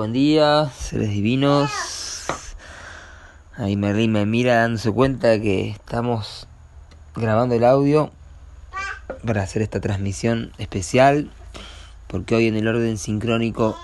Buen 0.00 0.14
día, 0.14 0.70
seres 0.70 1.10
divinos. 1.10 1.70
Ahí 3.54 3.76
Merlín 3.76 4.12
me 4.12 4.24
mira 4.24 4.54
dándose 4.54 4.90
cuenta 4.90 5.38
que 5.38 5.72
estamos 5.72 6.48
grabando 7.14 7.54
el 7.54 7.64
audio 7.64 8.10
para 9.26 9.42
hacer 9.42 9.60
esta 9.60 9.78
transmisión 9.78 10.52
especial, 10.56 11.30
porque 12.06 12.34
hoy 12.34 12.46
en 12.46 12.56
el 12.56 12.66
orden 12.66 12.96
sincrónico 12.96 13.76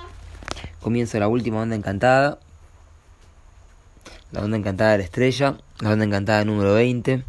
comienza 0.81 1.19
la 1.19 1.29
última 1.29 1.61
onda 1.61 1.77
encantada, 1.77 2.39
la 4.33 4.41
onda 4.41 4.57
encantada 4.57 4.93
de 4.93 4.99
la 4.99 5.05
estrella, 5.05 5.59
la 5.81 5.91
onda 5.91 6.07
encantada 6.07 6.47
número 6.47 6.73
20. 6.73 7.25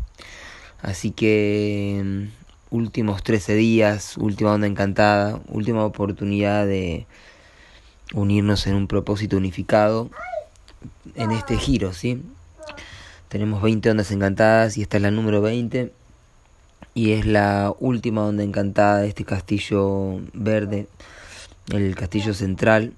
Así 0.81 1.11
que 1.11 2.01
mm, 2.05 2.73
últimos 2.73 3.21
13 3.21 3.53
días, 3.55 4.15
última 4.15 4.53
onda 4.53 4.65
encantada, 4.65 5.41
última 5.49 5.83
oportunidad 5.83 6.65
de 6.65 7.05
unirnos 8.13 8.67
en 8.67 8.75
un 8.75 8.87
propósito 8.87 9.37
unificado 9.37 10.09
en 11.15 11.31
este 11.31 11.57
giro, 11.57 11.93
¿sí? 11.93 12.21
Tenemos 13.27 13.61
20 13.61 13.91
ondas 13.91 14.11
encantadas 14.11 14.77
y 14.77 14.81
esta 14.81 14.97
es 14.97 15.03
la 15.03 15.11
número 15.11 15.41
20 15.41 15.91
y 16.93 17.11
es 17.11 17.25
la 17.25 17.73
última 17.79 18.25
onda 18.25 18.43
encantada 18.43 18.99
de 18.99 19.09
este 19.09 19.25
castillo 19.25 20.19
verde, 20.33 20.87
el 21.71 21.95
castillo 21.95 22.33
central 22.33 22.93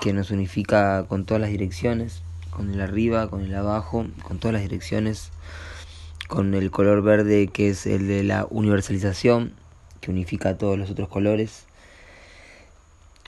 que 0.00 0.12
nos 0.12 0.30
unifica 0.30 1.04
con 1.08 1.24
todas 1.24 1.40
las 1.40 1.50
direcciones, 1.50 2.22
con 2.50 2.72
el 2.72 2.80
arriba, 2.80 3.28
con 3.28 3.42
el 3.42 3.54
abajo, 3.54 4.06
con 4.22 4.38
todas 4.38 4.54
las 4.54 4.62
direcciones, 4.62 5.30
con 6.28 6.54
el 6.54 6.70
color 6.70 7.02
verde 7.02 7.48
que 7.48 7.70
es 7.70 7.86
el 7.86 8.08
de 8.08 8.24
la 8.24 8.46
universalización, 8.50 9.54
que 10.00 10.10
unifica 10.10 10.58
todos 10.58 10.76
los 10.76 10.90
otros 10.90 11.08
colores 11.08 11.66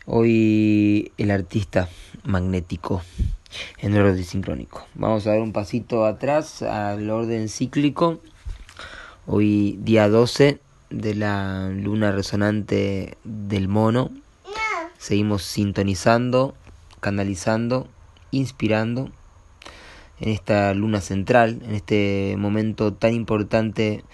Hoy 0.06 1.12
el 1.16 1.30
artista 1.30 1.88
magnético 2.24 3.00
en 3.78 3.94
el 3.94 4.02
orden 4.02 4.22
sincrónico. 4.22 4.86
Vamos 4.94 5.26
a 5.26 5.30
dar 5.30 5.40
un 5.40 5.52
pasito 5.52 6.04
atrás 6.04 6.60
al 6.60 7.08
orden 7.08 7.48
cíclico. 7.48 8.20
Hoy 9.26 9.78
día 9.80 10.10
12 10.10 10.60
de 10.90 11.14
la 11.14 11.70
luna 11.70 12.12
resonante 12.12 13.16
del 13.24 13.68
mono. 13.68 14.10
Seguimos 14.98 15.42
sintonizando, 15.42 16.54
canalizando, 17.00 17.88
inspirando 18.30 19.10
en 20.20 20.28
esta 20.28 20.74
luna 20.74 21.00
central, 21.00 21.62
en 21.64 21.74
este 21.74 22.34
momento 22.36 22.92
tan 22.92 23.14
importante 23.14 24.04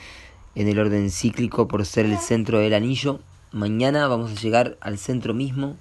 en 0.55 0.69
el 0.69 0.79
orden 0.79 1.11
cíclico 1.11 1.67
por 1.67 1.85
ser 1.85 2.07
el 2.07 2.19
centro 2.19 2.61
del 2.61 2.75
anillo 2.75 3.19
Mañana 3.53 4.07
vamos 4.07 4.31
a 4.31 4.41
llegar 4.41 4.77
al 4.81 4.97
centro 4.97 5.35
mismo. 5.35 5.77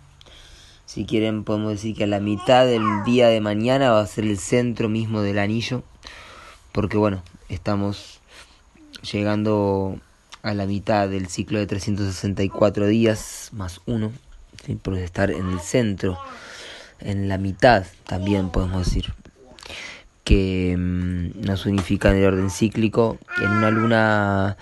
Si 0.87 1.05
quieren 1.05 1.43
podemos 1.43 1.73
decir 1.73 1.95
que 1.95 2.05
a 2.05 2.07
la 2.07 2.19
mitad 2.19 2.65
del 2.65 2.81
día 3.05 3.27
de 3.27 3.41
mañana 3.41 3.91
va 3.91 4.01
a 4.01 4.07
ser 4.07 4.23
el 4.23 4.39
centro 4.39 4.89
mismo 4.89 5.21
del 5.21 5.37
anillo. 5.37 5.83
Porque 6.71 6.97
bueno, 6.97 7.21
estamos 7.47 8.21
llegando 9.11 9.99
a 10.41 10.55
la 10.55 10.65
mitad 10.65 11.07
del 11.09 11.27
ciclo 11.27 11.59
de 11.59 11.67
364 11.67 12.87
días 12.87 13.49
más 13.51 13.81
uno. 13.85 14.11
Por 14.81 14.97
estar 14.97 15.29
en 15.29 15.51
el 15.51 15.59
centro. 15.59 16.17
En 16.99 17.29
la 17.29 17.37
mitad 17.37 17.85
también 18.07 18.49
podemos 18.49 18.83
decir. 18.83 19.13
Que 20.23 20.75
mm, 20.75 21.45
nos 21.45 21.67
unifica 21.67 22.09
en 22.09 22.17
el 22.17 22.25
orden 22.25 22.49
cíclico. 22.49 23.19
En 23.39 23.51
una 23.51 23.69
luna 23.69 24.57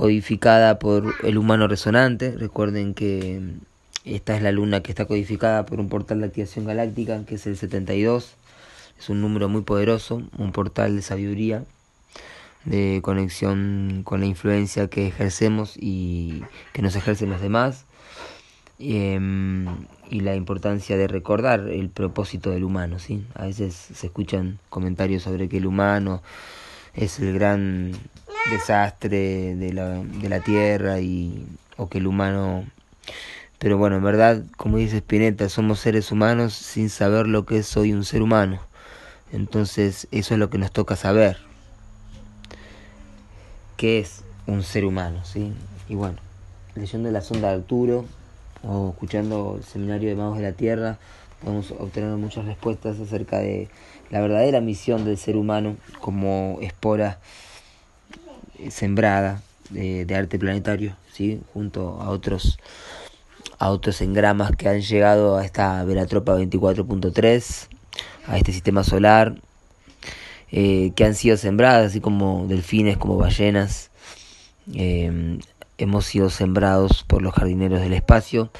codificada 0.00 0.78
por 0.78 1.14
el 1.24 1.36
humano 1.36 1.68
resonante. 1.68 2.30
Recuerden 2.30 2.94
que 2.94 3.42
esta 4.06 4.34
es 4.34 4.42
la 4.42 4.50
luna 4.50 4.82
que 4.82 4.92
está 4.92 5.04
codificada 5.04 5.66
por 5.66 5.78
un 5.78 5.90
portal 5.90 6.20
de 6.20 6.28
activación 6.28 6.64
galáctica, 6.64 7.22
que 7.26 7.34
es 7.34 7.46
el 7.46 7.58
72. 7.58 8.32
Es 8.98 9.10
un 9.10 9.20
número 9.20 9.50
muy 9.50 9.60
poderoso, 9.60 10.22
un 10.38 10.52
portal 10.52 10.96
de 10.96 11.02
sabiduría, 11.02 11.64
de 12.64 13.00
conexión 13.02 14.00
con 14.02 14.20
la 14.20 14.26
influencia 14.26 14.88
que 14.88 15.06
ejercemos 15.06 15.74
y 15.76 16.44
que 16.72 16.80
nos 16.80 16.96
ejercen 16.96 17.28
los 17.28 17.42
demás. 17.42 17.84
Em, 18.78 19.66
y 20.08 20.20
la 20.20 20.34
importancia 20.34 20.96
de 20.96 21.08
recordar 21.08 21.68
el 21.68 21.90
propósito 21.90 22.48
del 22.48 22.64
humano, 22.64 22.98
¿sí? 22.98 23.26
A 23.34 23.44
veces 23.44 23.74
se 23.74 24.06
escuchan 24.06 24.60
comentarios 24.70 25.24
sobre 25.24 25.50
que 25.50 25.58
el 25.58 25.66
humano 25.66 26.22
es 26.94 27.20
el 27.20 27.34
gran 27.34 27.92
desastre 28.48 29.54
de 29.56 29.72
la, 29.72 29.88
de 30.02 30.28
la 30.28 30.40
tierra 30.40 31.00
y 31.00 31.46
o 31.76 31.88
que 31.88 31.98
el 31.98 32.06
humano 32.06 32.64
pero 33.58 33.76
bueno 33.76 33.96
en 33.96 34.02
verdad 34.02 34.42
como 34.56 34.78
dice 34.78 34.98
Spinetta 34.98 35.48
somos 35.48 35.80
seres 35.80 36.10
humanos 36.10 36.54
sin 36.54 36.88
saber 36.88 37.26
lo 37.26 37.44
que 37.44 37.58
es 37.58 37.66
soy 37.66 37.92
un 37.92 38.04
ser 38.04 38.22
humano. 38.22 38.60
Entonces 39.32 40.08
eso 40.10 40.34
es 40.34 40.40
lo 40.40 40.50
que 40.50 40.58
nos 40.58 40.72
toca 40.72 40.96
saber. 40.96 41.38
Qué 43.76 44.00
es 44.00 44.22
un 44.46 44.62
ser 44.62 44.84
humano 44.84 45.24
sí 45.24 45.52
y 45.88 45.94
bueno 45.94 46.18
leyendo 46.74 47.10
la 47.10 47.20
sonda 47.20 47.48
de 47.48 47.54
Arturo 47.56 48.04
o 48.62 48.90
escuchando 48.90 49.56
el 49.58 49.64
seminario 49.64 50.08
de 50.08 50.16
magos 50.16 50.38
de 50.38 50.42
la 50.42 50.52
tierra 50.52 50.98
podemos 51.42 51.70
obtener 51.72 52.10
muchas 52.16 52.44
respuestas 52.44 52.98
acerca 53.00 53.38
de 53.38 53.68
la 54.10 54.20
verdadera 54.20 54.60
misión 54.60 55.04
del 55.04 55.18
ser 55.18 55.36
humano 55.36 55.76
como 56.00 56.58
espora 56.60 57.18
sembrada 58.70 59.42
de, 59.70 60.04
de, 60.04 60.14
arte 60.14 60.38
planetario, 60.38 60.94
¿sí? 61.12 61.40
junto 61.52 62.00
a 62.00 62.10
otros 62.10 62.58
a 63.58 63.68
otros 63.68 64.00
engramas 64.00 64.52
que 64.56 64.68
han 64.68 64.80
llegado 64.80 65.36
a 65.36 65.44
esta 65.44 65.84
Velatropa 65.84 66.34
24.3, 66.34 67.68
a 68.26 68.38
este 68.38 68.52
sistema 68.52 68.84
solar, 68.84 69.34
eh, 70.50 70.92
que 70.96 71.04
han 71.04 71.14
sido 71.14 71.36
sembradas, 71.36 71.88
así 71.88 72.00
como 72.00 72.46
delfines, 72.48 72.96
como 72.96 73.18
ballenas. 73.18 73.90
Eh, 74.74 75.38
hemos 75.76 76.06
sido 76.06 76.30
sembrados 76.30 77.04
por 77.04 77.22
los 77.22 77.34
jardineros 77.34 77.80
del 77.80 77.92
espacio 77.92 78.50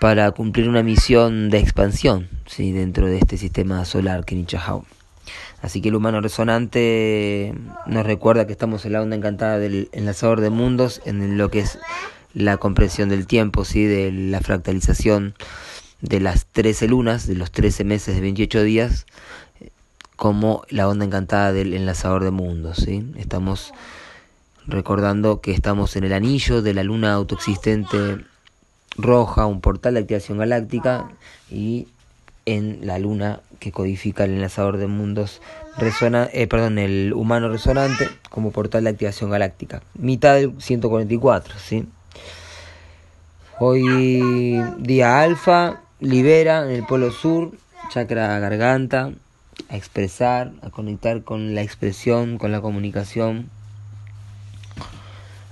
para 0.00 0.30
cumplir 0.32 0.68
una 0.68 0.82
misión 0.82 1.50
de 1.50 1.58
expansión 1.58 2.28
¿sí? 2.46 2.72
dentro 2.72 3.06
de 3.06 3.18
este 3.18 3.36
sistema 3.38 3.84
solar 3.84 4.24
que 4.24 4.34
Nichahau. 4.34 4.84
Así 5.62 5.80
que 5.80 5.88
el 5.88 5.94
humano 5.94 6.20
resonante 6.20 7.54
nos 7.86 8.04
recuerda 8.04 8.46
que 8.46 8.52
estamos 8.52 8.84
en 8.84 8.92
la 8.92 9.02
onda 9.02 9.16
encantada 9.16 9.58
del 9.58 9.88
enlazador 9.92 10.40
de 10.40 10.50
mundos, 10.50 11.00
en 11.04 11.38
lo 11.38 11.50
que 11.50 11.60
es 11.60 11.78
la 12.34 12.56
comprensión 12.56 13.08
del 13.08 13.26
tiempo, 13.26 13.64
¿sí? 13.64 13.84
de 13.84 14.12
la 14.12 14.40
fractalización 14.40 15.34
de 16.00 16.20
las 16.20 16.46
13 16.46 16.88
lunas, 16.88 17.26
de 17.26 17.34
los 17.34 17.50
13 17.50 17.84
meses 17.84 18.14
de 18.14 18.20
28 18.20 18.62
días, 18.62 19.06
como 20.16 20.64
la 20.68 20.88
onda 20.88 21.04
encantada 21.04 21.52
del 21.52 21.72
enlazador 21.72 22.24
de 22.24 22.30
mundos. 22.30 22.78
¿sí? 22.78 23.12
Estamos 23.16 23.72
recordando 24.66 25.40
que 25.40 25.52
estamos 25.52 25.96
en 25.96 26.04
el 26.04 26.12
anillo 26.12 26.62
de 26.62 26.74
la 26.74 26.82
luna 26.82 27.14
autoexistente 27.14 28.18
roja, 28.96 29.46
un 29.46 29.60
portal 29.60 29.94
de 29.94 30.00
activación 30.00 30.38
galáctica, 30.38 31.08
y 31.50 31.88
en 32.46 32.86
la 32.86 32.98
luna 32.98 33.40
que 33.64 33.72
codifica 33.72 34.24
el 34.24 34.32
enlazador 34.32 34.76
de 34.76 34.88
mundos 34.88 35.40
resona, 35.78 36.28
eh, 36.34 36.46
perdón, 36.46 36.78
el 36.78 37.14
humano 37.14 37.48
resonante 37.48 38.10
como 38.28 38.50
portal 38.50 38.84
de 38.84 38.90
activación 38.90 39.30
galáctica. 39.30 39.80
Mitad 39.94 40.34
del 40.34 40.60
144, 40.60 41.54
¿sí? 41.58 41.88
Hoy 43.58 44.62
día 44.80 45.22
alfa, 45.22 45.80
libera 45.98 46.66
en 46.66 46.72
el 46.72 46.84
polo 46.84 47.10
sur, 47.10 47.52
chakra 47.88 48.38
garganta, 48.38 49.12
a 49.70 49.76
expresar, 49.76 50.52
a 50.60 50.68
conectar 50.68 51.22
con 51.22 51.54
la 51.54 51.62
expresión, 51.62 52.36
con 52.36 52.52
la 52.52 52.60
comunicación, 52.60 53.48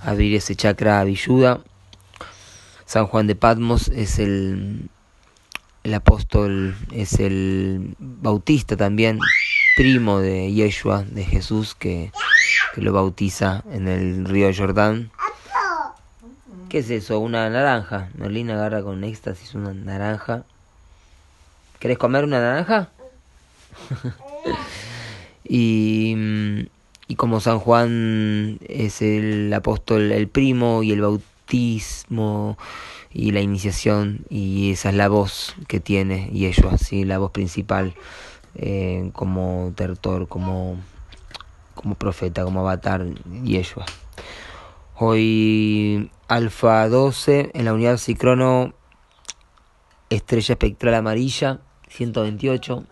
abrir 0.03 0.35
ese 0.35 0.55
chakra 0.55 0.99
avilluda. 0.99 1.61
San 2.85 3.07
Juan 3.07 3.25
de 3.25 3.33
Patmos 3.33 3.87
es 3.87 4.19
el 4.19 4.91
el 5.83 5.93
apóstol 5.93 6.75
es 6.91 7.19
el 7.19 7.95
bautista 7.99 8.77
también, 8.77 9.19
primo 9.75 10.19
de 10.19 10.51
Yeshua, 10.51 11.03
de 11.03 11.25
Jesús, 11.25 11.75
que, 11.75 12.11
que 12.73 12.81
lo 12.81 12.93
bautiza 12.93 13.63
en 13.71 13.87
el 13.87 14.25
río 14.25 14.49
Jordán. 14.55 15.11
¿Qué 16.69 16.79
es 16.79 16.89
eso? 16.89 17.19
Una 17.19 17.49
naranja. 17.49 18.09
Merlín 18.15 18.49
agarra 18.49 18.81
con 18.81 19.03
éxtasis 19.03 19.53
una 19.55 19.73
naranja. 19.73 20.43
¿Querés 21.79 21.97
comer 21.97 22.23
una 22.23 22.39
naranja? 22.39 22.89
y, 25.43 26.15
y 27.07 27.15
como 27.15 27.41
San 27.41 27.59
Juan 27.59 28.57
es 28.67 29.01
el 29.01 29.53
apóstol, 29.53 30.13
el 30.13 30.29
primo 30.29 30.81
y 30.81 30.93
el 30.93 31.01
bautismo 31.01 32.57
y 33.13 33.31
la 33.31 33.41
iniciación 33.41 34.25
y 34.29 34.71
esa 34.71 34.89
es 34.89 34.95
la 34.95 35.07
voz 35.07 35.55
que 35.67 35.79
tiene 35.79 36.29
y 36.33 36.47
así 36.47 37.05
la 37.05 37.19
voz 37.19 37.31
principal 37.31 37.93
eh, 38.55 39.09
como 39.13 39.71
tertor, 39.75 40.27
como, 40.27 40.77
como 41.75 41.95
profeta, 41.95 42.43
como 42.43 42.61
avatar 42.61 43.05
y 43.43 43.61
Hoy 44.95 46.11
Alfa 46.27 46.87
12 46.87 47.51
en 47.53 47.65
la 47.65 47.73
unidad 47.73 47.97
Cicrono, 47.97 48.73
estrella 50.09 50.53
espectral 50.53 50.93
amarilla 50.93 51.61
128. 51.89 52.85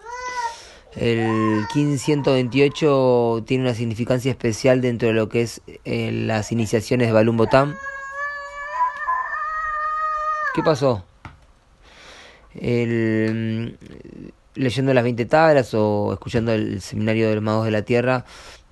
El 0.95 1.65
1528 1.73 3.44
tiene 3.45 3.63
una 3.63 3.75
significancia 3.75 4.31
especial 4.31 4.81
dentro 4.81 5.07
de 5.07 5.13
lo 5.13 5.29
que 5.29 5.44
es 5.44 5.62
eh, 5.85 6.12
las 6.12 6.51
iniciaciones 6.51 7.07
de 7.07 7.13
Balum 7.13 7.38
Botam. 7.38 7.75
¿Qué 10.53 10.62
pasó? 10.63 11.06
El, 12.56 13.77
leyendo 14.53 14.94
las 14.94 15.03
20 15.06 15.25
tablas 15.25 15.74
o 15.74 16.12
escuchando 16.12 16.51
el 16.51 16.81
seminario 16.81 17.30
de 17.30 17.36
los 17.36 17.44
magos 17.44 17.63
de 17.63 17.71
la 17.71 17.83
tierra, 17.83 18.25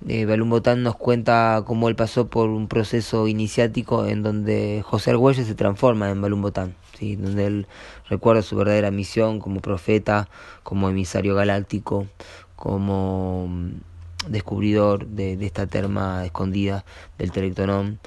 eh, 0.06 0.26
nos 0.26 0.96
cuenta 0.96 1.62
cómo 1.66 1.88
él 1.88 1.96
pasó 1.96 2.28
por 2.28 2.50
un 2.50 2.68
proceso 2.68 3.28
iniciático 3.28 4.04
en 4.04 4.22
donde 4.22 4.82
José 4.84 5.12
Argüelles 5.12 5.46
se 5.46 5.54
transforma 5.54 6.10
en 6.10 6.20
Balum 6.20 6.42
Botán, 6.42 6.74
¿sí? 6.98 7.16
donde 7.16 7.46
él 7.46 7.66
recuerda 8.10 8.42
su 8.42 8.56
verdadera 8.56 8.90
misión 8.90 9.38
como 9.38 9.60
profeta, 9.60 10.28
como 10.62 10.90
emisario 10.90 11.34
galáctico, 11.34 12.06
como 12.56 13.46
mm, 13.48 13.70
descubridor 14.28 15.06
de, 15.06 15.38
de 15.38 15.46
esta 15.46 15.66
terma 15.66 16.26
escondida 16.26 16.84
del 17.16 17.32
Telectonón 17.32 18.00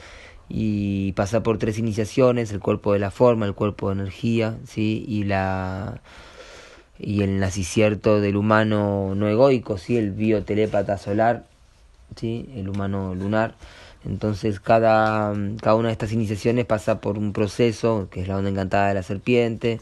y 0.56 1.14
pasa 1.14 1.42
por 1.42 1.58
tres 1.58 1.80
iniciaciones, 1.80 2.52
el 2.52 2.60
cuerpo 2.60 2.94
de 2.94 3.00
la 3.00 3.10
forma, 3.10 3.48
el 3.48 3.56
cuerpo 3.56 3.88
de 3.88 4.02
energía, 4.02 4.56
¿sí? 4.68 5.04
y 5.08 5.24
la 5.24 6.00
y 7.00 7.24
el 7.24 7.40
nacicierto 7.40 8.22
del 8.22 8.36
humano 8.36 9.14
no 9.16 9.28
egoico, 9.28 9.80
¿sí? 9.80 9.98
el 9.98 10.12
biotelépata 10.12 11.00
solar, 11.00 11.46
¿sí? 12.16 12.48
el 12.56 12.70
humano 12.70 13.16
lunar. 13.16 13.56
Entonces 14.06 14.60
cada, 14.60 15.34
cada 15.60 15.76
una 15.76 15.88
de 15.88 15.94
estas 15.94 16.12
iniciaciones 16.12 16.66
pasa 16.66 17.02
por 17.02 17.18
un 17.18 17.34
proceso, 17.34 18.08
que 18.12 18.22
es 18.22 18.28
la 18.28 18.38
onda 18.38 18.52
encantada 18.52 18.90
de 18.90 18.94
la 18.94 19.02
serpiente, 19.02 19.82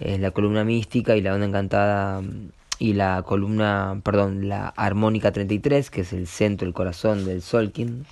es 0.00 0.20
la 0.20 0.32
columna 0.32 0.64
mística 0.64 1.16
y 1.16 1.22
la 1.22 1.32
onda 1.32 1.46
encantada 1.46 2.20
y 2.78 2.92
la 2.92 3.22
columna, 3.22 4.02
perdón, 4.04 4.50
la 4.50 4.68
armónica 4.68 5.32
33, 5.32 5.88
que 5.88 6.02
es 6.02 6.12
el 6.12 6.26
centro, 6.26 6.68
el 6.68 6.74
corazón 6.74 7.24
del 7.24 7.40
Solkin. 7.40 8.04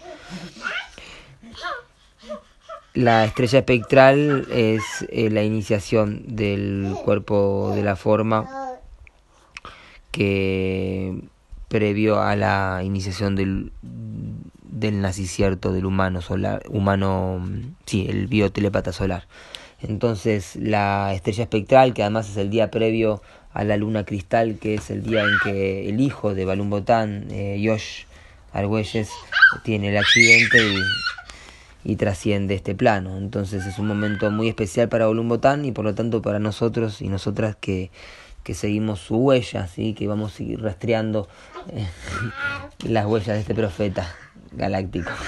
La 2.98 3.24
estrella 3.24 3.60
espectral 3.60 4.48
es 4.50 4.82
eh, 5.10 5.30
la 5.30 5.44
iniciación 5.44 6.24
del 6.26 6.96
cuerpo 7.04 7.70
de 7.76 7.84
la 7.84 7.94
forma 7.94 8.74
que 10.10 11.14
previo 11.68 12.20
a 12.20 12.34
la 12.34 12.80
iniciación 12.82 13.36
del, 13.36 13.70
del 13.82 15.00
nacicierto 15.00 15.72
del 15.72 15.86
humano 15.86 16.22
solar, 16.22 16.64
humano, 16.70 17.48
sí, 17.86 18.04
el 18.08 18.26
biotelepata 18.26 18.92
solar. 18.92 19.28
Entonces 19.80 20.56
la 20.56 21.14
estrella 21.14 21.44
espectral, 21.44 21.94
que 21.94 22.02
además 22.02 22.28
es 22.28 22.36
el 22.36 22.50
día 22.50 22.72
previo 22.72 23.22
a 23.52 23.62
la 23.62 23.76
luna 23.76 24.02
cristal, 24.04 24.58
que 24.60 24.74
es 24.74 24.90
el 24.90 25.04
día 25.04 25.22
en 25.22 25.38
que 25.44 25.88
el 25.88 26.00
hijo 26.00 26.34
de 26.34 26.44
Balum 26.44 26.68
Botán, 26.68 27.28
eh, 27.30 27.78
Argüelles, 28.52 29.08
tiene 29.62 29.90
el 29.90 29.98
accidente 29.98 30.58
y 30.58 30.78
y 31.88 31.96
trasciende 31.96 32.55
este 32.55 32.75
plano. 32.75 33.17
Entonces 33.17 33.64
es 33.64 33.79
un 33.79 33.87
momento 33.87 34.31
muy 34.31 34.49
especial 34.49 34.90
para 34.90 35.06
Botán 35.06 35.64
y 35.64 35.73
por 35.73 35.87
lo 35.87 35.94
tanto 35.94 36.20
para 36.20 36.38
nosotros 36.38 37.00
y 37.00 37.08
nosotras 37.08 37.56
que, 37.58 37.90
que 38.43 38.52
seguimos 38.52 39.00
su 39.00 39.17
huella, 39.17 39.67
¿sí? 39.69 39.94
que 39.94 40.06
vamos 40.06 40.35
a 40.35 40.37
seguir 40.37 40.61
rastreando 40.61 41.29
eh, 41.73 41.87
las 42.87 43.06
huellas 43.06 43.29
de 43.29 43.40
este 43.40 43.55
profeta 43.55 44.14
galáctico. 44.52 45.11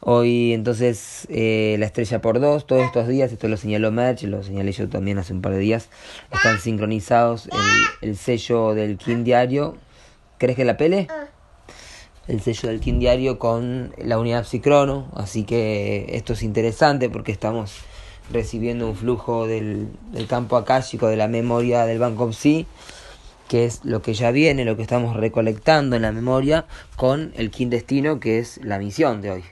Hoy 0.00 0.52
entonces 0.52 1.28
eh, 1.30 1.76
la 1.78 1.86
estrella 1.86 2.20
por 2.20 2.40
dos, 2.40 2.66
todos 2.66 2.82
estos 2.82 3.06
días, 3.06 3.30
esto 3.30 3.46
lo 3.46 3.56
señaló 3.56 3.92
Merch, 3.92 4.24
lo 4.24 4.42
señalé 4.42 4.72
yo 4.72 4.88
también 4.88 5.18
hace 5.18 5.32
un 5.32 5.42
par 5.42 5.52
de 5.52 5.60
días, 5.60 5.90
están 6.32 6.58
sincronizados 6.58 7.48
el, 8.02 8.10
el 8.10 8.16
sello 8.16 8.74
del 8.74 8.98
King 8.98 9.22
Diario. 9.22 9.76
¿Crees 10.38 10.56
que 10.56 10.64
la 10.64 10.76
pele? 10.76 11.06
El 12.26 12.40
sello 12.40 12.68
del 12.68 12.80
King 12.80 12.98
Diario 12.98 13.38
con 13.38 13.92
la 13.98 14.18
unidad 14.18 14.44
Psicrono, 14.44 15.10
así 15.14 15.44
que 15.44 16.06
esto 16.10 16.32
es 16.32 16.42
interesante 16.42 17.10
porque 17.10 17.32
estamos 17.32 17.84
recibiendo 18.32 18.88
un 18.88 18.96
flujo 18.96 19.46
del, 19.46 19.88
campo 20.28 20.56
akáshico 20.56 21.08
de 21.08 21.16
la 21.16 21.28
memoria 21.28 21.84
del 21.84 21.98
Banco 21.98 22.32
Psi, 22.32 22.66
que 23.48 23.66
es 23.66 23.84
lo 23.84 24.00
que 24.00 24.14
ya 24.14 24.30
viene, 24.30 24.64
lo 24.64 24.76
que 24.76 24.82
estamos 24.82 25.16
recolectando 25.16 25.96
en 25.96 26.02
la 26.02 26.12
memoria 26.12 26.64
con 26.96 27.32
el 27.36 27.50
King 27.50 27.68
Destino, 27.68 28.20
que 28.20 28.38
es 28.38 28.58
la 28.64 28.78
misión 28.78 29.20
de 29.20 29.30
hoy. 29.30 29.44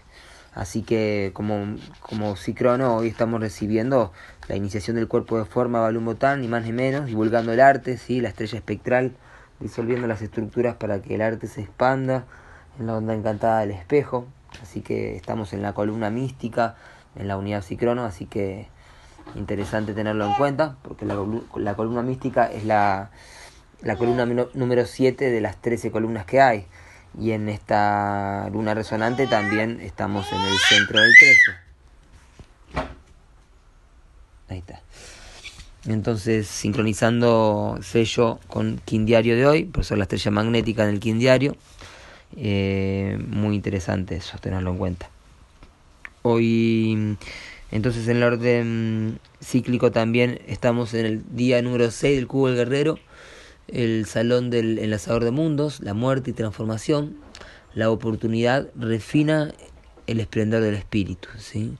Así 0.54 0.82
que 0.82 1.30
como, 1.34 1.76
como 2.00 2.36
Psicrono 2.36 2.96
hoy 2.96 3.08
estamos 3.08 3.40
recibiendo 3.40 4.12
la 4.48 4.56
iniciación 4.56 4.96
del 4.96 5.08
cuerpo 5.08 5.38
de 5.38 5.44
forma 5.44 5.80
Balum 5.80 6.14
ni 6.38 6.48
más 6.48 6.64
ni 6.64 6.72
menos, 6.72 7.06
divulgando 7.06 7.52
el 7.52 7.60
arte, 7.60 7.98
¿sí? 7.98 8.20
la 8.20 8.28
estrella 8.28 8.58
espectral, 8.58 9.12
disolviendo 9.60 10.06
las 10.06 10.22
estructuras 10.22 10.76
para 10.76 11.00
que 11.00 11.14
el 11.14 11.22
arte 11.22 11.46
se 11.46 11.62
expanda, 11.62 12.26
en 12.78 12.86
la 12.86 12.96
onda 12.96 13.14
encantada 13.14 13.60
del 13.60 13.72
espejo, 13.72 14.26
así 14.62 14.80
que 14.80 15.16
estamos 15.16 15.52
en 15.52 15.62
la 15.62 15.72
columna 15.72 16.10
mística, 16.10 16.76
en 17.16 17.28
la 17.28 17.36
unidad 17.36 17.62
psicrono, 17.62 18.04
así 18.04 18.26
que 18.26 18.68
interesante 19.34 19.94
tenerlo 19.94 20.26
en 20.26 20.34
cuenta, 20.34 20.76
porque 20.82 21.04
la, 21.04 21.74
columna 21.74 22.02
mística 22.02 22.46
es 22.46 22.64
la, 22.64 23.10
la 23.82 23.96
columna 23.96 24.26
número 24.54 24.86
7 24.86 25.30
de 25.30 25.40
las 25.40 25.56
13 25.58 25.90
columnas 25.90 26.24
que 26.24 26.40
hay, 26.40 26.66
y 27.18 27.32
en 27.32 27.48
esta 27.48 28.48
luna 28.50 28.74
resonante 28.74 29.26
también 29.26 29.80
estamos 29.80 30.30
en 30.32 30.40
el 30.40 30.58
centro 30.58 31.00
del 31.00 31.12
13. 31.18 32.92
Ahí 34.48 34.58
está. 34.58 34.80
Entonces, 35.86 36.46
sincronizando 36.46 37.78
sello 37.82 38.38
con 38.46 38.80
Diario 38.86 39.36
de 39.36 39.46
hoy, 39.46 39.64
por 39.64 39.84
ser 39.84 39.98
la 39.98 40.04
estrella 40.04 40.30
magnética 40.30 40.84
en 40.84 40.90
el 40.90 41.00
Diario 41.00 41.56
eh, 42.36 43.18
muy 43.28 43.54
interesante 43.54 44.16
eso, 44.16 44.38
tenerlo 44.38 44.70
en 44.70 44.78
cuenta. 44.78 45.10
Hoy, 46.22 47.16
entonces, 47.70 48.06
en 48.08 48.18
el 48.18 48.22
orden 48.22 49.18
cíclico 49.42 49.90
también 49.90 50.40
estamos 50.46 50.94
en 50.94 51.06
el 51.06 51.36
día 51.36 51.60
número 51.62 51.90
6 51.90 52.16
del 52.16 52.26
Cubo 52.26 52.48
del 52.48 52.56
Guerrero, 52.56 52.98
el 53.68 54.06
Salón 54.06 54.50
del 54.50 54.78
Enlazador 54.78 55.24
de 55.24 55.30
Mundos, 55.30 55.80
la 55.80 55.94
muerte 55.94 56.30
y 56.30 56.34
transformación. 56.34 57.16
La 57.74 57.90
oportunidad 57.90 58.68
refina 58.76 59.52
el 60.06 60.20
esplendor 60.20 60.60
del 60.62 60.74
espíritu. 60.74 61.28
¿sí? 61.38 61.76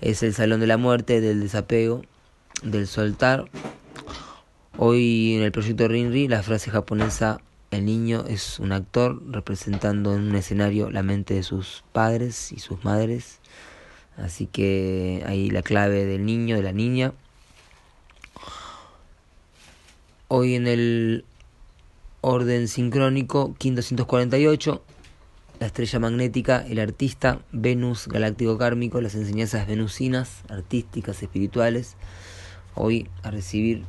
Es 0.00 0.22
el 0.22 0.34
Salón 0.34 0.60
de 0.60 0.66
la 0.66 0.76
muerte, 0.76 1.20
del 1.20 1.40
desapego, 1.40 2.02
del 2.62 2.86
soltar. 2.86 3.46
Hoy 4.76 5.34
en 5.36 5.42
el 5.42 5.52
proyecto 5.52 5.88
Rinri, 5.88 6.28
la 6.28 6.42
frase 6.42 6.70
japonesa 6.70 7.40
el 7.72 7.86
niño 7.86 8.24
es 8.28 8.60
un 8.60 8.70
actor 8.70 9.22
representando 9.30 10.14
en 10.14 10.28
un 10.28 10.34
escenario 10.36 10.90
la 10.90 11.02
mente 11.02 11.34
de 11.34 11.42
sus 11.42 11.84
padres 11.92 12.52
y 12.52 12.58
sus 12.58 12.84
madres. 12.84 13.40
Así 14.18 14.46
que 14.46 15.24
ahí 15.26 15.50
la 15.50 15.62
clave 15.62 16.04
del 16.04 16.26
niño, 16.26 16.56
de 16.56 16.62
la 16.62 16.72
niña. 16.72 17.14
Hoy 20.28 20.54
en 20.54 20.66
el 20.66 21.24
orden 22.20 22.68
sincrónico, 22.68 23.54
548, 23.58 24.82
la 25.58 25.66
estrella 25.66 25.98
magnética, 25.98 26.66
el 26.68 26.78
artista, 26.78 27.40
Venus, 27.52 28.06
galáctico 28.06 28.58
kármico, 28.58 29.00
las 29.00 29.14
enseñanzas 29.14 29.66
venusinas, 29.66 30.42
artísticas, 30.50 31.22
espirituales. 31.22 31.96
Hoy 32.74 33.08
a 33.22 33.30
recibir 33.30 33.84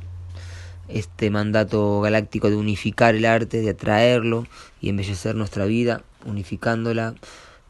este 0.88 1.30
mandato 1.30 2.00
galáctico 2.00 2.50
de 2.50 2.56
unificar 2.56 3.14
el 3.14 3.24
arte, 3.24 3.60
de 3.60 3.70
atraerlo 3.70 4.46
y 4.80 4.88
embellecer 4.88 5.34
nuestra 5.34 5.64
vida, 5.64 6.02
unificándola 6.26 7.14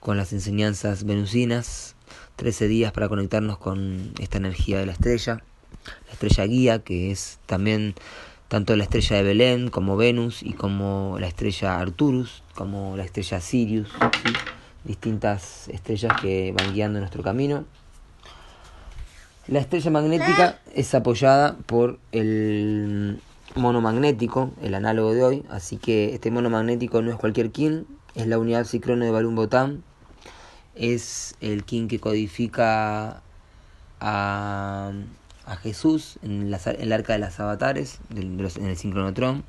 con 0.01 0.17
las 0.17 0.33
enseñanzas 0.33 1.05
venusinas, 1.05 1.97
13 2.37 2.69
días 2.69 2.93
para 2.93 3.09
conectarnos 3.09 3.59
con 3.59 4.13
esta 4.21 4.39
energía 4.39 4.79
de 4.79 4.87
la 4.87 4.93
estrella, 4.93 5.43
la 6.07 6.13
estrella 6.13 6.45
guía, 6.45 6.79
que 6.81 7.11
es 7.11 7.39
también 7.47 7.95
tanto 8.49 8.77
la 8.77 8.85
estrella 8.85 9.17
de 9.17 9.23
Belén 9.23 9.71
como 9.71 9.97
Venus 9.97 10.43
y 10.43 10.53
como 10.53 11.17
la 11.19 11.27
estrella 11.27 11.81
Arturus, 11.81 12.43
como 12.55 12.97
la 12.97 13.05
estrella 13.05 13.41
Sirius, 13.41 13.89
distintas 14.85 15.69
estrellas 15.69 16.13
que 16.21 16.55
van 16.57 16.75
guiando 16.75 17.01
nuestro 17.01 17.23
camino. 17.23 17.65
La 19.47 19.61
estrella 19.61 19.91
magnética 19.91 20.59
es 20.75 20.95
apoyada 20.95 21.59
por 21.67 21.99
el 22.13 23.21
mono 23.55 23.83
magnético, 23.83 24.51
el 24.63 24.75
análogo 24.75 25.13
de 25.13 25.23
hoy, 25.23 25.45
así 25.51 25.77
que 25.77 26.15
este 26.15 26.31
mono 26.31 26.49
magnético 26.49 27.03
no 27.03 27.11
es 27.11 27.17
cualquier 27.19 27.51
kin, 27.51 27.87
es 28.15 28.27
la 28.27 28.39
unidad 28.39 28.65
psicrono 28.65 29.05
de 29.05 29.11
Balún 29.11 29.35
Botán, 29.35 29.85
es 30.75 31.37
el 31.43 31.65
kin 31.65 31.89
que 31.89 32.01
codifica 32.01 33.21
a, 34.01 34.93
a 35.45 35.57
Jesús 35.57 36.19
en, 36.23 36.51
el 36.79 36.93
arca 36.93 37.13
de 37.13 37.19
las 37.19 37.39
avatares, 37.39 37.99
en 38.17 38.41
el 38.41 38.77
sincronotrón, 38.79 39.45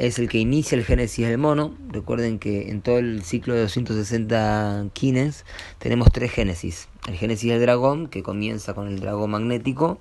es 0.00 0.18
el 0.18 0.30
que 0.30 0.38
inicia 0.38 0.78
el 0.78 0.84
génesis 0.84 1.28
del 1.28 1.36
mono, 1.36 1.76
recuerden 1.88 2.38
que 2.38 2.70
en 2.70 2.80
todo 2.80 2.98
el 2.98 3.22
ciclo 3.22 3.52
de 3.52 3.60
260 3.60 4.86
kines 4.94 5.44
tenemos 5.78 6.08
tres 6.10 6.32
génesis, 6.32 6.88
el 7.06 7.16
génesis 7.16 7.50
del 7.50 7.60
dragón, 7.60 8.08
que 8.08 8.22
comienza 8.22 8.72
con 8.72 8.88
el 8.88 9.00
dragón 9.00 9.32
magnético 9.32 10.00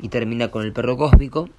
y 0.00 0.08
termina 0.08 0.50
con 0.50 0.64
el 0.64 0.72
perro 0.72 0.96
cósmico, 0.96 1.50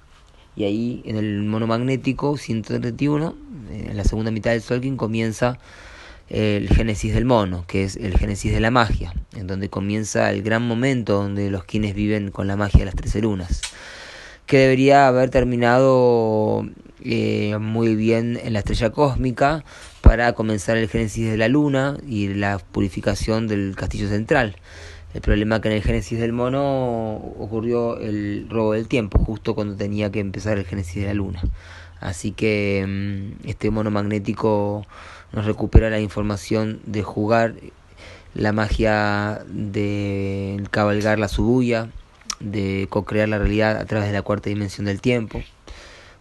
y 0.56 0.64
ahí 0.64 1.02
en 1.04 1.16
el 1.16 1.44
monomagnético 1.44 2.36
131, 2.36 3.36
en 3.70 3.96
la 3.96 4.02
segunda 4.02 4.32
mitad 4.32 4.50
del 4.50 4.62
Solkin, 4.62 4.96
comienza 4.96 5.60
el 6.28 6.68
génesis 6.70 7.14
del 7.14 7.24
mono, 7.24 7.64
que 7.68 7.84
es 7.84 7.94
el 7.94 8.18
génesis 8.18 8.52
de 8.52 8.58
la 8.58 8.72
magia, 8.72 9.14
en 9.36 9.46
donde 9.46 9.70
comienza 9.70 10.32
el 10.32 10.42
gran 10.42 10.66
momento 10.66 11.22
donde 11.22 11.52
los 11.52 11.62
quienes 11.62 11.94
viven 11.94 12.32
con 12.32 12.48
la 12.48 12.56
magia 12.56 12.80
de 12.80 12.86
las 12.86 12.96
trece 12.96 13.20
lunas, 13.20 13.60
que 14.50 14.58
debería 14.58 15.06
haber 15.06 15.30
terminado 15.30 16.66
eh, 17.04 17.56
muy 17.60 17.94
bien 17.94 18.36
en 18.42 18.52
la 18.52 18.58
estrella 18.58 18.90
cósmica 18.90 19.64
para 20.00 20.32
comenzar 20.32 20.76
el 20.76 20.88
génesis 20.88 21.30
de 21.30 21.36
la 21.36 21.46
luna 21.46 21.96
y 22.04 22.34
la 22.34 22.58
purificación 22.58 23.46
del 23.46 23.76
castillo 23.76 24.08
central. 24.08 24.56
El 25.14 25.20
problema 25.20 25.60
que 25.60 25.68
en 25.68 25.74
el 25.74 25.82
Génesis 25.84 26.18
del 26.18 26.32
mono 26.32 27.14
ocurrió 27.38 28.00
el 28.00 28.48
robo 28.50 28.72
del 28.72 28.88
tiempo, 28.88 29.20
justo 29.20 29.54
cuando 29.54 29.76
tenía 29.76 30.10
que 30.10 30.18
empezar 30.18 30.58
el 30.58 30.66
Génesis 30.66 30.96
de 30.96 31.06
la 31.06 31.14
luna. 31.14 31.42
Así 32.00 32.32
que 32.32 32.84
mm, 32.88 33.48
este 33.48 33.70
mono 33.70 33.92
magnético 33.92 34.84
nos 35.32 35.44
recupera 35.44 35.90
la 35.90 36.00
información 36.00 36.80
de 36.86 37.04
jugar 37.04 37.54
la 38.34 38.52
magia 38.52 39.44
de 39.46 40.60
cabalgar 40.72 41.20
la 41.20 41.28
subuya, 41.28 41.88
de 42.40 42.86
co-crear 42.90 43.28
la 43.28 43.38
realidad 43.38 43.76
a 43.76 43.84
través 43.86 44.08
de 44.08 44.14
la 44.14 44.22
cuarta 44.22 44.50
dimensión 44.50 44.86
del 44.86 45.00
tiempo. 45.00 45.42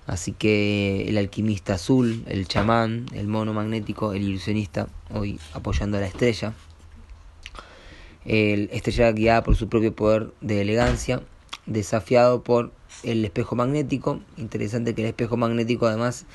Así 0.06 0.32
que 0.32 1.08
el 1.08 1.18
alquimista 1.18 1.76
azul, 1.76 2.24
el 2.28 2.48
chamán, 2.48 3.06
el 3.14 3.28
mono 3.28 3.54
magnético, 3.54 4.14
el 4.14 4.24
ilusionista, 4.24 4.88
hoy 5.12 5.40
apoyando 5.54 5.98
a 5.98 6.02
la 6.02 6.08
estrella 6.08 6.54
el 8.26 8.70
estrella 8.72 9.12
guiada 9.12 9.44
por 9.44 9.56
su 9.56 9.70
propio 9.70 9.94
poder 9.94 10.32
de 10.42 10.62
elegancia, 10.62 11.22
desafiado 11.66 12.44
por 12.44 12.72
el 13.04 13.24
espejo 13.26 13.56
magnético. 13.56 14.20
Interesante 14.38 14.94
que 14.94 15.02
el 15.02 15.08
espejo 15.08 15.38
magnético 15.38 15.88
además 15.88 16.26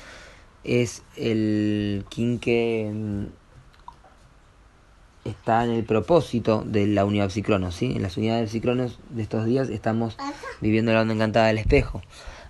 es 0.63 1.03
el 1.15 2.05
king 2.09 2.39
que 2.39 2.91
mm, 2.93 3.25
está 5.25 5.65
en 5.65 5.71
el 5.71 5.83
propósito 5.83 6.63
de 6.65 6.87
la 6.87 7.03
unidad 7.03 7.29
psicronos, 7.29 7.75
¿sí? 7.75 7.93
En 7.95 8.03
las 8.03 8.15
unidades 8.15 8.51
psicronos 8.51 8.99
de 9.09 9.23
estos 9.23 9.45
días 9.45 9.69
estamos 9.69 10.17
viviendo 10.61 10.93
la 10.93 11.01
onda 11.01 11.13
encantada 11.13 11.47
del 11.47 11.57
espejo. 11.57 12.01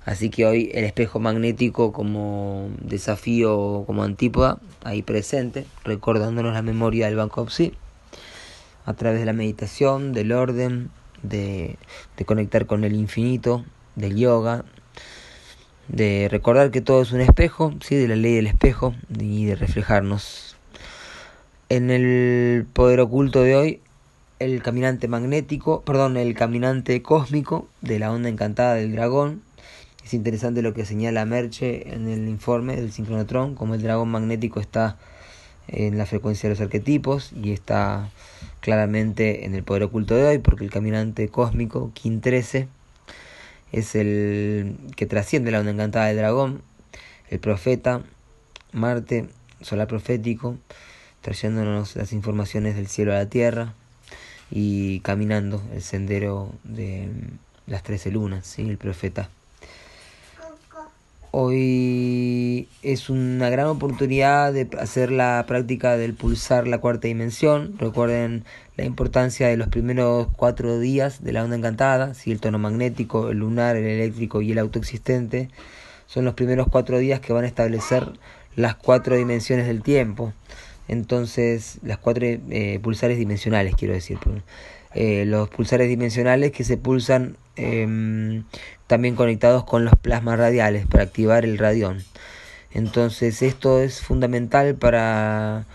Así 0.06 0.30
que 0.30 0.46
hoy 0.46 0.70
el 0.74 0.84
espejo 0.84 1.20
magnético 1.20 1.92
como 1.92 2.70
desafío, 2.80 3.86
como 3.88 4.04
antípoda, 4.04 4.60
ahí 4.84 5.02
presente, 5.02 5.66
recordándonos 5.84 6.54
la 6.54 6.62
memoria 6.62 7.08
del 7.08 7.16
Banco 7.16 7.50
Psi 7.50 7.74
a 8.86 8.94
través 8.94 9.20
de 9.20 9.26
la 9.26 9.34
meditación, 9.34 10.14
del 10.14 10.32
orden, 10.32 10.92
de, 11.24 11.78
de 12.18 12.26
conectar 12.26 12.68
con 12.68 12.84
el 12.84 12.94
infinito, 12.94 13.66
del 13.96 14.16
yoga, 14.16 14.64
de 15.88 16.28
recordar 16.30 16.70
que 16.70 16.82
todo 16.82 17.02
es 17.02 17.12
un 17.12 17.22
espejo, 17.22 17.74
¿sí? 17.82 17.96
de 17.96 18.08
la 18.08 18.16
ley 18.16 18.36
del 18.36 18.48
espejo 18.48 18.94
y 19.18 19.46
de 19.46 19.56
reflejarnos. 19.56 20.55
En 21.68 21.90
el 21.90 22.68
poder 22.74 23.00
oculto 23.00 23.42
de 23.42 23.56
hoy, 23.56 23.80
el 24.38 24.62
caminante 24.62 25.08
magnético, 25.08 25.82
perdón, 25.82 26.16
el 26.16 26.36
caminante 26.36 27.02
cósmico 27.02 27.68
de 27.82 27.98
la 27.98 28.12
onda 28.12 28.30
encantada 28.30 28.76
del 28.76 28.92
dragón. 28.92 29.42
Es 30.04 30.14
interesante 30.14 30.62
lo 30.62 30.76
que 30.76 30.86
señala 30.86 31.26
Merche 31.26 31.92
en 31.92 32.08
el 32.08 32.30
informe 32.30 32.76
del 32.76 32.92
sincronotrón, 32.92 33.56
como 33.56 33.74
el 33.74 33.82
dragón 33.82 34.10
magnético 34.10 34.60
está 34.60 34.98
en 35.68 35.98
la 35.98 36.06
frecuencia 36.06 36.48
de 36.48 36.54
los 36.54 36.62
arquetipos 36.62 37.32
y 37.34 37.52
está 37.52 38.12
claramente 38.60 39.46
en 39.46 39.56
el 39.56 39.64
poder 39.64 39.84
oculto 39.84 40.14
de 40.14 40.24
hoy 40.24 40.38
porque 40.38 40.66
el 40.66 40.70
caminante 40.70 41.30
cósmico, 41.30 41.90
Kin 41.96 42.22
13, 42.22 42.68
es 43.72 43.96
el 43.96 44.76
que 44.96 45.08
trasciende 45.08 45.50
la 45.50 45.62
onda 45.62 45.72
encantada 45.72 46.06
del 46.06 46.18
dragón, 46.18 46.62
el 47.32 47.40
profeta, 47.40 48.04
Marte, 48.72 49.28
solar 49.62 49.88
profético, 49.88 50.58
trayéndonos 51.26 51.96
las 51.96 52.14
informaciones 52.14 52.76
del 52.76 52.86
cielo 52.86 53.12
a 53.12 53.16
la 53.16 53.26
tierra 53.26 53.74
y 54.52 55.00
caminando 55.00 55.60
el 55.74 55.82
sendero 55.82 56.52
de 56.64 57.10
las 57.66 57.82
trece 57.82 58.12
lunas, 58.12 58.46
¿sí? 58.46 58.62
el 58.62 58.78
profeta. 58.78 59.28
Hoy 61.32 62.68
es 62.84 63.10
una 63.10 63.50
gran 63.50 63.66
oportunidad 63.66 64.54
de 64.54 64.70
hacer 64.80 65.12
la 65.12 65.44
práctica 65.48 65.98
del 65.98 66.14
pulsar 66.14 66.68
la 66.68 66.78
cuarta 66.78 67.08
dimensión. 67.08 67.76
Recuerden 67.80 68.46
la 68.78 68.86
importancia 68.86 69.48
de 69.48 69.58
los 69.58 69.70
primeros 69.70 70.28
cuatro 70.36 70.80
días 70.80 71.24
de 71.24 71.32
la 71.32 71.44
onda 71.44 71.58
encantada, 71.58 72.14
si 72.14 72.32
el 72.32 72.40
tono 72.40 72.60
magnético, 72.60 73.32
el 73.32 73.40
lunar, 73.40 73.78
el 73.78 73.86
eléctrico 73.86 74.44
y 74.44 74.52
el 74.52 74.60
autoexistente. 74.60 75.50
Son 76.06 76.24
los 76.24 76.36
primeros 76.36 76.68
cuatro 76.70 77.00
días 77.00 77.20
que 77.20 77.34
van 77.34 77.46
a 77.46 77.48
establecer 77.48 78.14
las 78.56 78.76
cuatro 78.76 79.16
dimensiones 79.16 79.66
del 79.66 79.82
tiempo. 79.82 80.32
Entonces, 80.88 81.80
las 81.84 81.98
cuatro 81.98 82.26
eh, 82.26 82.80
pulsares 82.82 83.18
dimensionales, 83.18 83.76
quiero 83.76 83.94
decir. 83.94 84.20
Eh, 84.94 85.26
los 85.26 85.50
pulsares 85.50 85.90
dimensionales 85.90 86.52
que 86.52 86.64
se 86.64 86.78
pulsan 86.78 87.38
eh, 87.58 88.44
también 88.88 89.16
conectados 89.16 89.64
con 89.64 89.84
los 89.84 89.96
plasmas 89.96 90.40
radiales 90.40 90.86
para 90.88 91.04
activar 91.04 91.44
el 91.44 91.58
radión. 91.58 92.04
Entonces 92.72 93.42
esto 93.42 93.82
es 93.82 94.02
fundamental 94.02 94.76
para, 94.76 95.66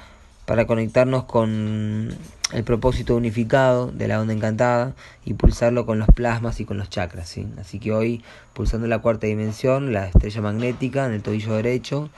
para 0.47 0.67
conectarnos 0.67 1.25
con 1.25 2.15
el 2.53 2.65
propósito 2.65 3.17
unificado 3.17 3.91
de 3.91 4.09
la 4.09 4.21
onda 4.21 4.35
encantada 4.35 4.95
y 5.25 5.35
pulsarlo 5.35 5.87
con 5.87 5.99
los 5.99 6.09
plasmas 6.09 6.61
y 6.61 6.65
con 6.65 6.79
los 6.79 6.91
chakras. 6.91 7.29
¿sí? 7.29 7.47
Así 7.59 7.79
que 7.79 7.93
hoy 7.93 8.23
pulsando 8.53 8.87
la 8.87 8.99
cuarta 8.99 9.27
dimensión, 9.27 9.93
la 9.93 10.09
estrella 10.09 10.43
magnética 10.43 11.07
en 11.07 11.13
el 11.13 11.23
tobillo 11.23 11.55
derecho, 11.55 12.11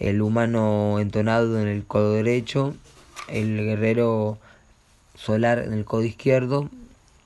el 0.00 0.22
humano 0.22 0.98
entonado 0.98 1.60
en 1.60 1.68
el 1.68 1.84
codo 1.84 2.14
derecho, 2.14 2.74
el 3.28 3.56
guerrero 3.58 4.38
solar 5.14 5.58
en 5.58 5.74
el 5.74 5.84
codo 5.84 6.02
izquierdo 6.02 6.68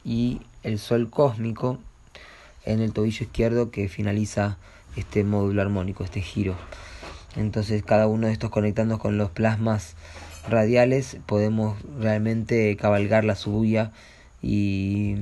y 0.05 0.41
el 0.65 0.79
sol 0.79 1.09
cósmico 1.09 1.79
en 2.65 2.81
el 2.81 2.93
tobillo 2.93 3.25
izquierdo 3.25 3.71
que 3.71 3.89
finaliza 3.89 4.57
este 4.97 5.23
módulo 5.23 5.63
armónico, 5.63 6.03
este 6.03 6.21
giro. 6.21 6.57
Entonces 7.37 7.83
cada 7.83 8.09
uno 8.09 8.27
de 8.27 8.33
estos 8.33 8.51
conectando 8.51 8.99
con 8.99 9.19
los 9.19 9.31
plasmas 9.31 9.95
radiales 10.49 11.17
podemos 11.27 11.77
realmente 12.01 12.77
cabalgar 12.77 13.25
la 13.25 13.37
suya 13.37 13.93
y 14.43 15.17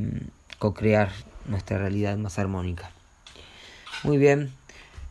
co-crear 0.58 1.10
nuestra 1.46 1.78
realidad 1.78 2.16
más 2.16 2.38
armónica. 2.38 2.90
Muy 4.04 4.16
bien, 4.16 4.52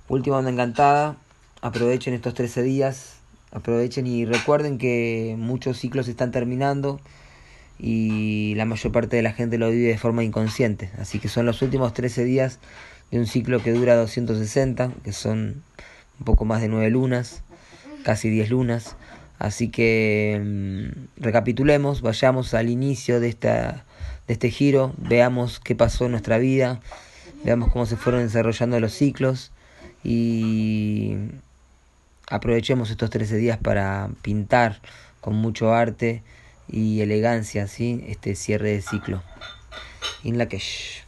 última 0.09 0.37
onda 0.37 0.51
encantada. 0.51 1.15
Aprovechen 1.63 2.15
estos 2.15 2.33
13 2.33 2.63
días, 2.63 3.17
aprovechen 3.51 4.07
y 4.07 4.25
recuerden 4.25 4.79
que 4.79 5.35
muchos 5.37 5.77
ciclos 5.77 6.07
están 6.07 6.31
terminando 6.31 6.99
y 7.77 8.55
la 8.55 8.65
mayor 8.65 8.91
parte 8.91 9.15
de 9.15 9.21
la 9.21 9.31
gente 9.31 9.59
lo 9.59 9.69
vive 9.69 9.89
de 9.89 9.97
forma 9.99 10.23
inconsciente. 10.23 10.89
Así 10.97 11.19
que 11.19 11.29
son 11.29 11.45
los 11.45 11.61
últimos 11.61 11.93
13 11.93 12.23
días 12.25 12.57
de 13.11 13.19
un 13.19 13.27
ciclo 13.27 13.61
que 13.61 13.73
dura 13.73 13.95
260, 13.95 14.91
que 15.03 15.13
son 15.13 15.61
un 16.19 16.25
poco 16.25 16.45
más 16.45 16.61
de 16.61 16.67
9 16.67 16.89
lunas, 16.89 17.43
casi 18.03 18.31
10 18.31 18.49
lunas. 18.49 18.95
Así 19.37 19.69
que 19.69 20.41
mm, 20.43 21.21
recapitulemos, 21.21 22.01
vayamos 22.01 22.55
al 22.55 22.69
inicio 22.69 23.19
de, 23.19 23.29
esta, 23.29 23.85
de 24.27 24.33
este 24.33 24.49
giro, 24.49 24.95
veamos 24.97 25.59
qué 25.59 25.75
pasó 25.75 26.05
en 26.05 26.11
nuestra 26.11 26.39
vida, 26.39 26.79
veamos 27.43 27.71
cómo 27.71 27.85
se 27.85 27.97
fueron 27.97 28.23
desarrollando 28.23 28.79
los 28.79 28.93
ciclos 28.93 29.51
y 30.03 31.17
aprovechemos 32.31 32.89
estos 32.89 33.09
13 33.09 33.35
días 33.35 33.57
para 33.57 34.09
pintar 34.21 34.79
con 35.19 35.35
mucho 35.35 35.73
arte 35.73 36.23
y 36.67 37.01
elegancia, 37.01 37.67
¿sí? 37.67 38.03
este 38.07 38.35
cierre 38.35 38.71
de 38.71 38.81
ciclo. 38.81 39.21
In 40.23 40.37
Lakesh. 40.37 41.03